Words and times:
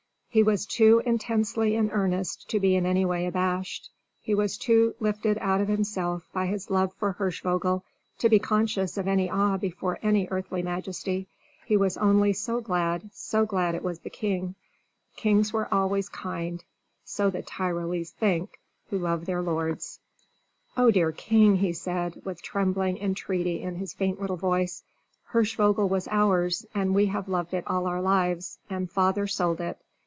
He 0.33 0.43
was 0.43 0.65
too 0.65 1.03
intensely 1.05 1.75
in 1.75 1.91
earnest 1.91 2.49
to 2.51 2.59
be 2.61 2.77
in 2.77 2.85
any 2.85 3.03
way 3.03 3.25
abashed; 3.25 3.89
he 4.21 4.33
was 4.33 4.57
too 4.57 4.95
lifted 5.01 5.37
out 5.39 5.59
of 5.59 5.67
himself 5.67 6.25
by 6.31 6.45
his 6.45 6.69
love 6.69 6.93
for 6.93 7.11
Hirschvogel 7.11 7.83
to 8.19 8.29
be 8.29 8.39
conscious 8.39 8.97
of 8.97 9.09
any 9.09 9.29
awe 9.29 9.57
before 9.57 9.99
any 10.01 10.29
earthly 10.31 10.63
majesty. 10.63 11.27
He 11.65 11.75
was 11.75 11.97
only 11.97 12.31
so 12.31 12.61
glad 12.61 13.13
so 13.13 13.45
glad 13.45 13.75
it 13.75 13.83
was 13.83 13.99
the 13.99 14.09
king. 14.09 14.55
Kings 15.17 15.51
were 15.51 15.67
always 15.69 16.07
kind; 16.07 16.63
so 17.03 17.29
the 17.29 17.41
Tyrolese 17.41 18.11
think, 18.11 18.57
who 18.89 18.97
love 18.99 19.25
their 19.25 19.41
lords. 19.41 19.99
"Oh, 20.77 20.91
dear 20.91 21.11
king!" 21.11 21.57
he 21.57 21.73
said, 21.73 22.21
with 22.23 22.41
trembling 22.41 22.99
entreaty 22.99 23.61
in 23.61 23.75
his 23.75 23.91
faint 23.93 24.21
little 24.21 24.37
voice, 24.37 24.81
"Hirschvogel 25.33 25.89
was 25.89 26.07
ours, 26.07 26.65
and 26.73 26.95
we 26.95 27.07
have 27.07 27.27
loved 27.27 27.53
it 27.53 27.65
all 27.67 27.85
our 27.85 28.01
lives; 28.01 28.59
and 28.69 28.89
father 28.89 29.27
sold 29.27 29.59
it. 29.59 29.77